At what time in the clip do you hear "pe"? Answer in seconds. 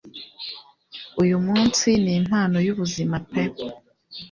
3.29-3.43